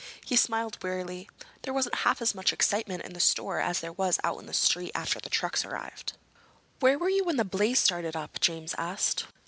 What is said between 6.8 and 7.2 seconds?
were